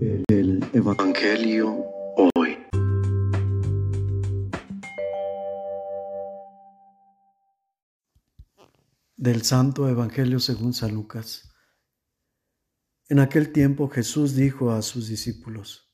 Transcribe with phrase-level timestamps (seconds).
[0.00, 1.84] El Evangelio
[2.36, 2.56] hoy.
[9.16, 11.52] Del Santo Evangelio según San Lucas.
[13.08, 15.92] En aquel tiempo Jesús dijo a sus discípulos,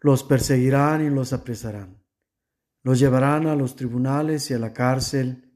[0.00, 2.04] Los perseguirán y los apresarán,
[2.84, 5.52] los llevarán a los tribunales y a la cárcel,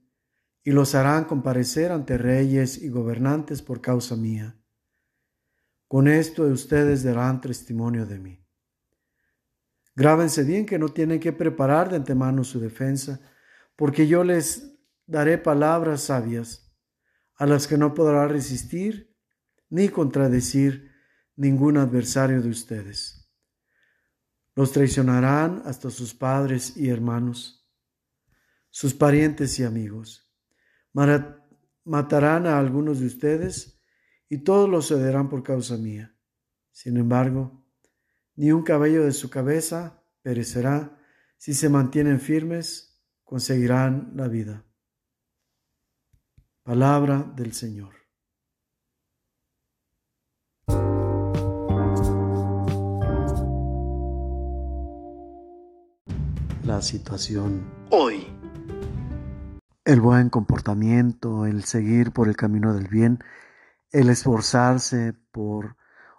[0.64, 4.57] y los harán comparecer ante reyes y gobernantes por causa mía.
[5.88, 8.44] Con esto ustedes darán testimonio de mí.
[9.96, 13.20] Grábense bien que no tienen que preparar de antemano su defensa,
[13.74, 16.70] porque yo les daré palabras sabias,
[17.34, 19.16] a las que no podrá resistir
[19.70, 20.92] ni contradecir
[21.34, 23.28] ningún adversario de ustedes.
[24.54, 27.66] Los traicionarán hasta sus padres y hermanos,
[28.70, 30.28] sus parientes y amigos
[31.84, 33.77] matarán a algunos de ustedes
[34.28, 36.14] y todos los cederán por causa mía.
[36.70, 37.64] Sin embargo,
[38.36, 40.98] ni un cabello de su cabeza perecerá.
[41.38, 44.64] Si se mantienen firmes, conseguirán la vida.
[46.62, 47.94] Palabra del Señor.
[56.64, 58.26] La situación hoy
[59.88, 63.20] el buen comportamiento, el seguir por el camino del bien,
[63.90, 65.76] el esforzarse por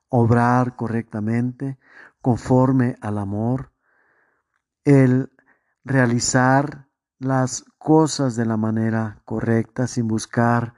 [0.10, 1.78] obrar correctamente,
[2.22, 3.72] conforme al amor,
[4.84, 5.32] el
[5.84, 6.88] realizar
[7.20, 10.74] las cosas de la manera correcta, sin buscar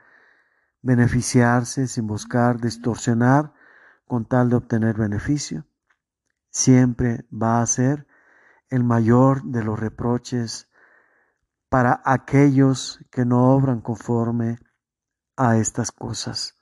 [0.82, 3.52] beneficiarse, sin buscar distorsionar
[4.06, 5.66] con tal de obtener beneficio,
[6.50, 8.06] siempre va a ser
[8.68, 10.68] el mayor de los reproches
[11.68, 14.58] para aquellos que no obran conforme
[15.36, 16.61] a estas cosas.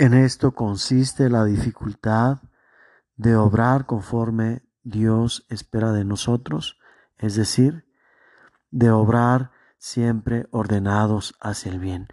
[0.00, 2.38] En esto consiste la dificultad
[3.16, 6.78] de obrar conforme Dios espera de nosotros,
[7.18, 7.86] es decir,
[8.70, 12.08] de obrar siempre ordenados hacia el bien,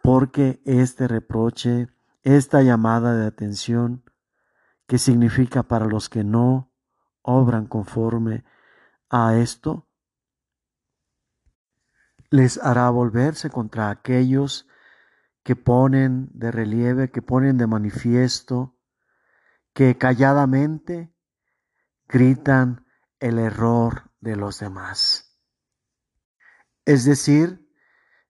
[0.00, 1.88] porque este reproche,
[2.22, 4.04] esta llamada de atención,
[4.86, 6.70] que significa para los que no
[7.20, 8.44] obran conforme
[9.10, 9.88] a esto
[12.30, 14.68] les hará volverse contra aquellos
[15.44, 18.76] que ponen de relieve, que ponen de manifiesto,
[19.74, 21.14] que calladamente
[22.08, 22.86] gritan
[23.20, 25.38] el error de los demás.
[26.86, 27.68] Es decir,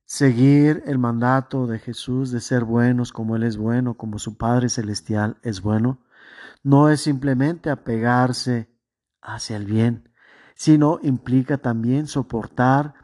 [0.04, 4.68] seguir el mandato de Jesús de ser buenos como Él es bueno, como su Padre
[4.68, 6.04] Celestial es bueno,
[6.64, 8.68] no es simplemente apegarse
[9.22, 10.12] hacia el bien,
[10.56, 12.94] sino implica también soportar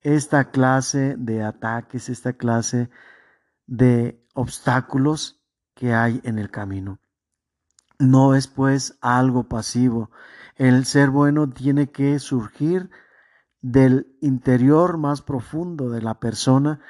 [0.00, 3.17] esta clase de ataques, esta clase de
[4.34, 5.42] obstáculos
[5.74, 7.00] que hay en el camino.
[7.98, 10.10] No es pues algo pasivo.
[10.56, 12.90] El ser bueno tiene que surgir
[13.60, 16.80] del interior más profundo de la persona,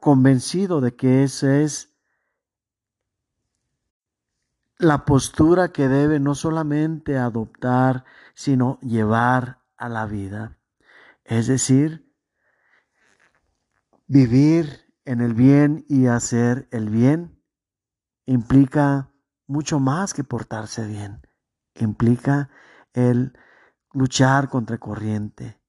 [0.00, 1.96] convencido de que esa es
[4.78, 8.04] la postura que debe no solamente adoptar,
[8.34, 10.58] sino llevar a la vida.
[11.24, 12.10] Es decir,
[14.06, 17.42] vivir en el bien y hacer el bien
[18.26, 19.10] implica
[19.46, 21.26] mucho más que portarse bien.
[21.74, 22.50] Implica
[22.92, 23.36] el
[23.92, 25.60] luchar contra corriente,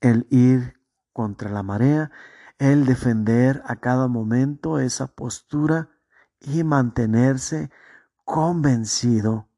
[0.00, 0.80] el ir
[1.12, 2.10] contra la marea,
[2.58, 5.90] el defender a cada momento esa postura
[6.40, 7.70] y mantenerse
[8.24, 9.48] convencido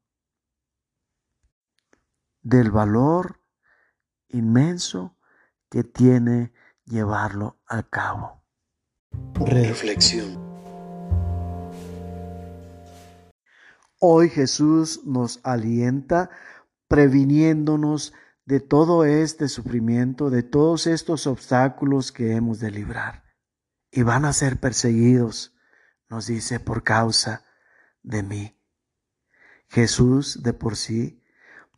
[2.41, 3.41] del valor
[4.29, 5.17] inmenso
[5.69, 6.53] que tiene
[6.89, 8.43] llevarlo a cabo.
[9.35, 10.49] Reflexión.
[13.99, 16.29] Hoy Jesús nos alienta
[16.87, 18.13] previniéndonos
[18.45, 23.23] de todo este sufrimiento, de todos estos obstáculos que hemos de librar.
[23.91, 25.55] Y van a ser perseguidos
[26.09, 27.45] nos dice, por causa
[28.01, 28.59] de mí.
[29.67, 31.18] Jesús de por sí,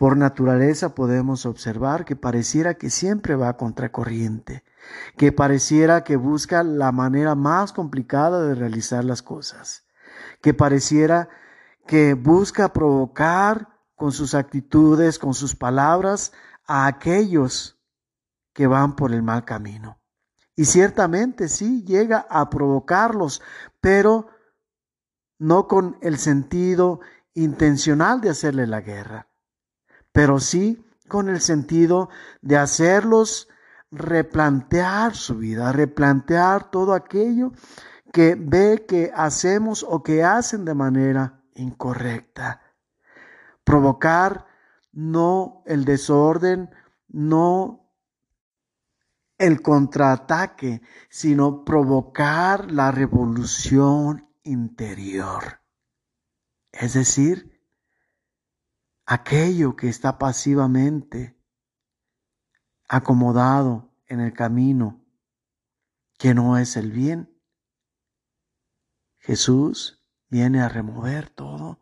[0.01, 4.63] por naturaleza podemos observar que pareciera que siempre va contra corriente,
[5.15, 9.85] que pareciera que busca la manera más complicada de realizar las cosas,
[10.41, 11.29] que pareciera
[11.85, 16.33] que busca provocar con sus actitudes, con sus palabras,
[16.65, 17.79] a aquellos
[18.53, 19.99] que van por el mal camino.
[20.55, 23.43] Y ciertamente sí, llega a provocarlos,
[23.79, 24.29] pero
[25.37, 27.01] no con el sentido
[27.35, 29.27] intencional de hacerle la guerra,
[30.11, 32.09] pero sí con el sentido
[32.41, 33.47] de hacerlos
[33.91, 37.51] replantear su vida, replantear todo aquello
[38.13, 42.61] que ve que hacemos o que hacen de manera incorrecta.
[43.63, 44.47] Provocar
[44.91, 46.69] no el desorden,
[47.07, 47.81] no
[49.37, 55.61] el contraataque, sino provocar la revolución interior.
[56.71, 57.60] Es decir,
[59.11, 61.37] aquello que está pasivamente
[62.87, 65.05] acomodado en el camino,
[66.17, 67.37] que no es el bien.
[69.17, 71.81] Jesús viene a remover todo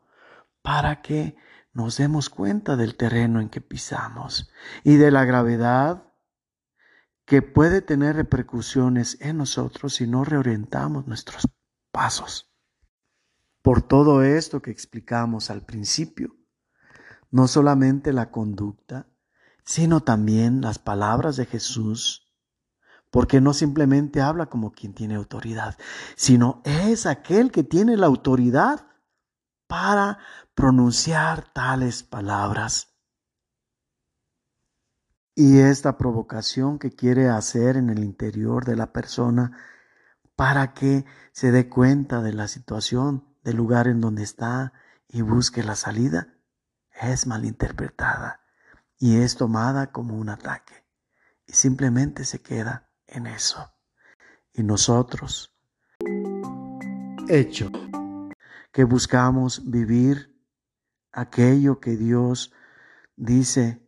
[0.64, 1.38] para que
[1.72, 4.52] nos demos cuenta del terreno en que pisamos
[4.84, 6.12] y de la gravedad
[7.26, 11.48] que puede tener repercusiones en nosotros si no reorientamos nuestros
[11.92, 12.52] pasos.
[13.62, 16.39] Por todo esto que explicamos al principio,
[17.32, 19.08] no solamente la conducta,
[19.64, 22.28] sino también las palabras de Jesús,
[23.12, 25.78] porque no simplemente habla como quien tiene autoridad,
[26.16, 28.88] sino es aquel que tiene la autoridad
[29.68, 30.20] para
[30.56, 32.96] pronunciar tales palabras.
[35.36, 39.58] Y esta provocación que quiere hacer en el interior de la persona
[40.36, 44.74] para que se dé cuenta de la situación, del lugar en donde está
[45.08, 46.39] y busque la salida,
[47.02, 48.42] es malinterpretada
[48.98, 50.86] y es tomada como un ataque.
[51.46, 53.74] Y simplemente se queda en eso.
[54.54, 55.56] Y nosotros,
[57.28, 57.72] hecho,
[58.72, 60.38] que buscamos vivir
[61.12, 62.54] aquello que Dios
[63.16, 63.82] dice,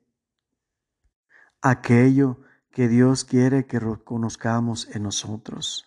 [1.61, 2.41] aquello
[2.71, 5.85] que Dios quiere que reconozcamos en nosotros,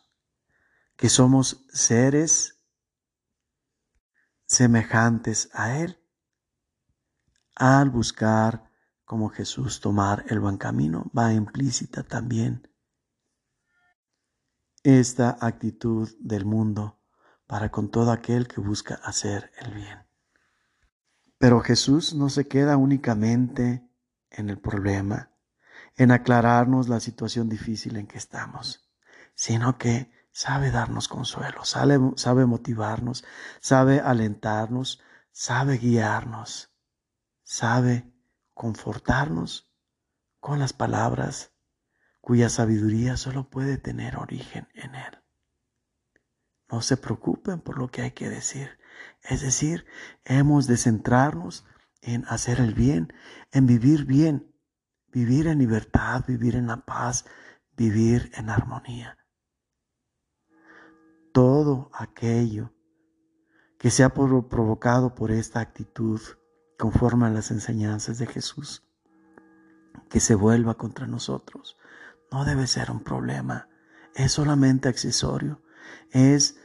[0.96, 2.60] que somos seres
[4.46, 6.03] semejantes a Él,
[7.54, 8.70] al buscar
[9.04, 12.68] como Jesús tomar el buen camino, va implícita también
[14.82, 17.00] esta actitud del mundo
[17.46, 20.06] para con todo aquel que busca hacer el bien.
[21.38, 23.88] Pero Jesús no se queda únicamente
[24.30, 25.30] en el problema,
[25.96, 28.90] en aclararnos la situación difícil en que estamos,
[29.34, 33.24] sino que sabe darnos consuelo, sabe, sabe motivarnos,
[33.60, 36.73] sabe alentarnos, sabe guiarnos,
[37.44, 38.10] sabe
[38.54, 39.70] confortarnos
[40.40, 41.52] con las palabras
[42.20, 45.18] cuya sabiduría solo puede tener origen en Él.
[46.70, 48.78] No se preocupen por lo que hay que decir.
[49.22, 49.84] Es decir,
[50.24, 51.66] hemos de centrarnos
[52.00, 53.12] en hacer el bien,
[53.52, 54.54] en vivir bien,
[55.12, 57.26] vivir en libertad, vivir en la paz,
[57.76, 59.18] vivir en armonía.
[61.32, 62.72] Todo aquello
[63.78, 66.20] que sea provocado por esta actitud
[66.84, 68.82] conforme a las enseñanzas de Jesús,
[70.10, 71.78] que se vuelva contra nosotros,
[72.30, 73.70] no debe ser un problema,
[74.14, 75.62] es solamente accesorio,
[76.10, 76.58] es,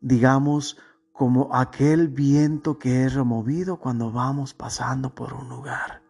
[0.00, 0.78] digamos,
[1.12, 6.02] como aquel viento que es removido cuando vamos pasando por un lugar,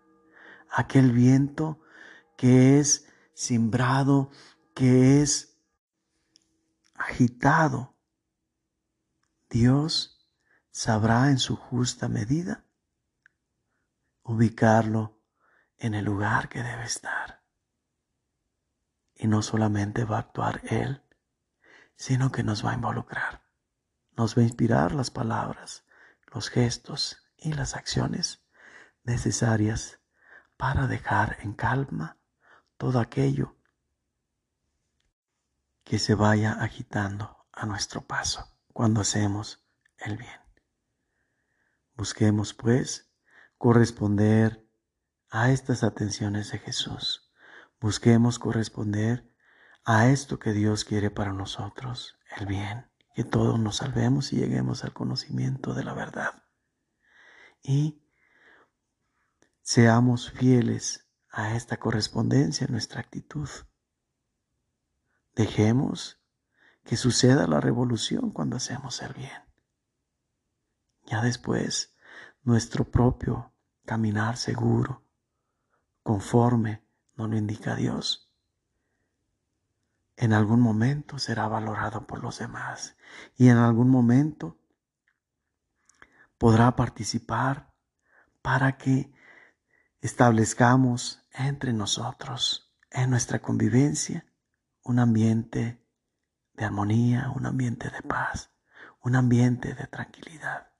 [0.71, 1.79] aquel viento
[2.39, 3.05] que es
[3.35, 4.31] simbrado,
[4.75, 5.59] que es
[6.95, 7.95] agitado.
[9.51, 10.27] Dios
[10.71, 12.66] sabrá en su justa medida
[14.27, 15.21] ubicarlo
[15.79, 17.43] en el lugar que debe estar.
[19.15, 21.03] Y no solamente va a actuar Él,
[21.95, 23.45] sino que nos va a involucrar.
[24.17, 25.85] Nos va a inspirar las palabras,
[26.33, 28.45] los gestos y las acciones
[29.05, 30.01] necesarias
[30.57, 32.19] para dejar en calma
[32.77, 33.57] todo aquello
[35.85, 39.65] que se vaya agitando a nuestro paso cuando hacemos
[39.99, 40.41] el bien.
[41.95, 43.07] Busquemos pues
[43.59, 44.67] corresponder
[45.31, 47.33] a estas atenciones de Jesús.
[47.81, 49.31] Busquemos corresponder
[49.85, 54.85] a esto que Dios quiere para nosotros, el bien, que todos nos salvemos y lleguemos
[54.85, 56.45] al conocimiento de la verdad.
[57.63, 58.03] Y
[59.63, 63.49] seamos fieles a esta correspondencia en nuestra actitud.
[65.35, 66.21] Dejemos
[66.85, 69.43] que suceda la revolución cuando hacemos el bien.
[71.05, 71.96] Ya después
[72.47, 73.53] nuestro propio
[73.85, 75.03] caminar seguro,
[76.05, 76.81] conforme
[77.17, 78.31] nos lo indica Dios.
[80.17, 82.97] En algún momento será valorado por los demás
[83.37, 84.57] y en algún momento
[86.39, 87.73] podrá participar
[88.43, 89.13] para que
[90.01, 94.25] establezcamos entre nosotros, en nuestra convivencia,
[94.85, 95.85] un ambiente
[96.55, 98.53] de armonía, un ambiente de paz,
[99.01, 100.76] un ambiente de tranquilidad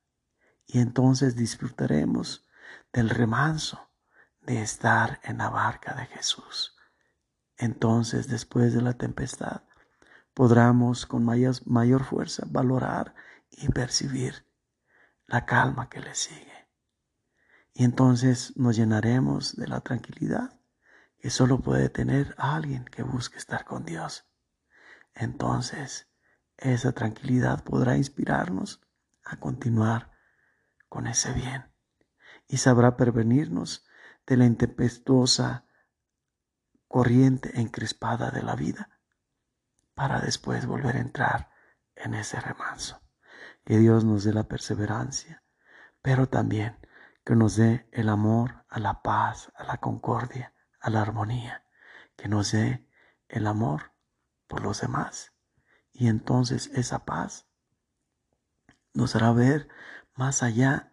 [0.67, 2.47] y entonces disfrutaremos
[2.93, 3.91] del remanso
[4.43, 6.77] de estar en la barca de Jesús.
[7.57, 9.63] Entonces, después de la tempestad,
[10.35, 13.15] podremos con mayor, fuerza valorar
[13.51, 14.47] y percibir
[15.27, 16.69] la calma que le sigue.
[17.73, 20.61] Y entonces nos llenaremos de la tranquilidad
[21.19, 24.27] que solo puede tener alguien que busque estar con Dios.
[25.15, 26.09] Entonces,
[26.59, 28.81] esa tranquilidad podrá inspirarnos
[29.25, 30.16] a continuar
[30.89, 31.73] con ese bien
[32.49, 33.87] y sabrá prevenirnos
[34.27, 35.67] de la intempestuosa
[36.89, 39.01] corriente encrespada de la vida
[39.95, 41.51] para después volver a entrar
[41.95, 43.01] en ese remanso.
[43.65, 45.43] Que Dios nos dé la perseverancia,
[46.03, 46.79] pero también
[47.25, 51.65] que nos dé el amor a la paz, a la concordia, a la armonía,
[52.17, 52.89] que nos dé
[53.29, 53.93] el amor
[54.47, 55.33] por los demás.
[55.93, 57.49] Y entonces esa paz
[58.95, 59.69] nos hará ver
[60.17, 60.93] más allá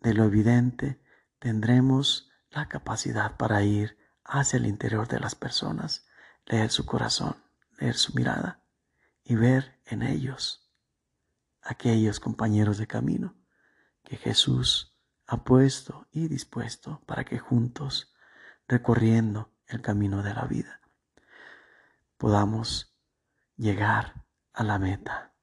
[0.00, 1.00] de lo evidente,
[1.38, 6.06] tendremos la capacidad para ir hacia el interior de las personas,
[6.46, 7.46] leer su corazón
[7.78, 8.62] leer su mirada
[9.24, 10.68] y ver en ellos
[11.62, 13.34] aquellos compañeros de camino
[14.04, 14.96] que Jesús
[15.26, 18.14] ha puesto y dispuesto para que juntos,
[18.68, 20.80] recorriendo el camino de la vida,
[22.16, 22.96] podamos
[23.56, 25.34] llegar a la meta,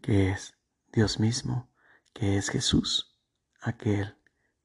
[0.00, 0.56] que es
[0.92, 1.70] Dios mismo,
[2.18, 3.14] que es Jesús,
[3.60, 4.16] aquel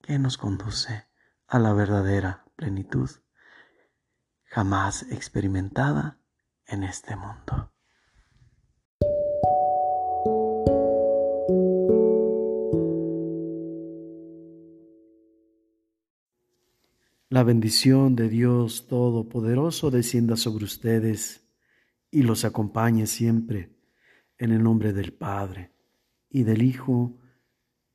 [0.01, 1.07] que nos conduce
[1.47, 3.09] a la verdadera plenitud,
[4.45, 6.17] jamás experimentada
[6.65, 7.73] en este mundo.
[17.27, 21.43] La bendición de Dios Todopoderoso descienda sobre ustedes
[22.09, 23.75] y los acompañe siempre
[24.37, 25.73] en el nombre del Padre
[26.29, 27.17] y del Hijo